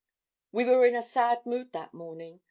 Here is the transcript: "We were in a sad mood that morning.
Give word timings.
"We 0.51 0.65
were 0.65 0.83
in 0.87 0.95
a 0.95 1.03
sad 1.03 1.45
mood 1.45 1.73
that 1.73 1.93
morning. 1.93 2.39